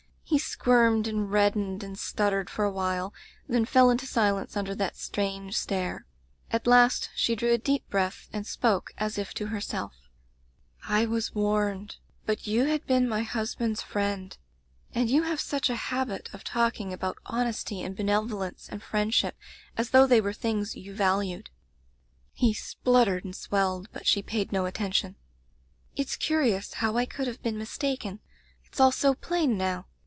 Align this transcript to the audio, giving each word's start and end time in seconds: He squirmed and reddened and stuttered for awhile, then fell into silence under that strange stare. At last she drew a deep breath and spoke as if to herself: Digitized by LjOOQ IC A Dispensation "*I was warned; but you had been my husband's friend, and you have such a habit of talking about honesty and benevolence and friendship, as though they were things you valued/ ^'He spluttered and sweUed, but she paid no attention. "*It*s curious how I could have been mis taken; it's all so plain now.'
He 0.23 0.39
squirmed 0.39 1.09
and 1.09 1.29
reddened 1.29 1.83
and 1.83 1.99
stuttered 1.99 2.49
for 2.49 2.63
awhile, 2.63 3.13
then 3.49 3.65
fell 3.65 3.89
into 3.89 4.05
silence 4.05 4.55
under 4.55 4.73
that 4.75 4.95
strange 4.95 5.57
stare. 5.57 6.05
At 6.53 6.65
last 6.65 7.09
she 7.13 7.35
drew 7.35 7.51
a 7.51 7.57
deep 7.57 7.89
breath 7.89 8.29
and 8.31 8.47
spoke 8.47 8.93
as 8.97 9.17
if 9.17 9.33
to 9.33 9.47
herself: 9.47 9.91
Digitized 10.83 10.87
by 10.87 10.87
LjOOQ 10.87 10.87
IC 10.87 10.87
A 10.87 10.95
Dispensation 10.95 10.95
"*I 10.95 11.13
was 11.13 11.35
warned; 11.35 11.95
but 12.25 12.47
you 12.47 12.63
had 12.63 12.87
been 12.87 13.09
my 13.09 13.23
husband's 13.23 13.81
friend, 13.81 14.37
and 14.95 15.09
you 15.09 15.23
have 15.23 15.41
such 15.41 15.69
a 15.69 15.75
habit 15.91 16.29
of 16.31 16.45
talking 16.45 16.93
about 16.93 17.17
honesty 17.25 17.81
and 17.81 17.93
benevolence 17.93 18.69
and 18.69 18.81
friendship, 18.81 19.35
as 19.75 19.89
though 19.89 20.07
they 20.07 20.21
were 20.21 20.31
things 20.31 20.77
you 20.77 20.95
valued/ 20.95 21.49
^'He 22.41 22.55
spluttered 22.55 23.25
and 23.25 23.33
sweUed, 23.33 23.87
but 23.91 24.07
she 24.07 24.21
paid 24.21 24.53
no 24.53 24.65
attention. 24.65 25.17
"*It*s 25.97 26.15
curious 26.15 26.75
how 26.75 26.95
I 26.95 27.05
could 27.05 27.27
have 27.27 27.43
been 27.43 27.57
mis 27.57 27.77
taken; 27.77 28.21
it's 28.63 28.79
all 28.79 28.93
so 28.93 29.13
plain 29.13 29.57
now.' 29.57 29.87